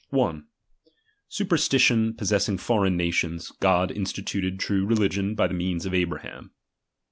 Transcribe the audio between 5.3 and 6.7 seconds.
by the means of Abraham.